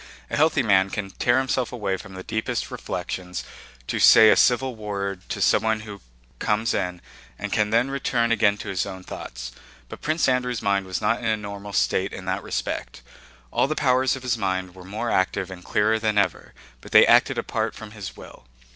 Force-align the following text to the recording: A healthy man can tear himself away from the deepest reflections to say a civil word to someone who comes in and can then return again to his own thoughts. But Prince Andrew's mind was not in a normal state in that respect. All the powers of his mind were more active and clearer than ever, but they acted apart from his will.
A 0.31 0.35
healthy 0.35 0.63
man 0.63 0.89
can 0.89 1.11
tear 1.11 1.37
himself 1.37 1.71
away 1.71 1.95
from 1.95 2.15
the 2.15 2.23
deepest 2.23 2.71
reflections 2.71 3.43
to 3.85 3.99
say 3.99 4.31
a 4.31 4.35
civil 4.35 4.75
word 4.75 5.21
to 5.29 5.39
someone 5.43 5.81
who 5.81 6.01
comes 6.39 6.73
in 6.73 7.01
and 7.37 7.53
can 7.53 7.69
then 7.69 7.91
return 7.91 8.31
again 8.31 8.57
to 8.57 8.69
his 8.69 8.87
own 8.87 9.03
thoughts. 9.03 9.51
But 9.89 10.01
Prince 10.01 10.27
Andrew's 10.27 10.63
mind 10.63 10.87
was 10.87 11.01
not 11.01 11.19
in 11.19 11.25
a 11.27 11.37
normal 11.37 11.71
state 11.73 12.13
in 12.13 12.25
that 12.25 12.41
respect. 12.41 13.03
All 13.51 13.67
the 13.67 13.75
powers 13.75 14.15
of 14.15 14.23
his 14.23 14.39
mind 14.39 14.73
were 14.73 14.83
more 14.85 15.11
active 15.11 15.51
and 15.51 15.63
clearer 15.63 15.99
than 15.99 16.17
ever, 16.17 16.55
but 16.81 16.91
they 16.93 17.05
acted 17.05 17.37
apart 17.37 17.75
from 17.75 17.91
his 17.91 18.17
will. 18.17 18.47